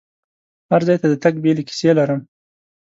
[0.71, 2.19] هر ځای ته د تګ بیلې کیسې لرم.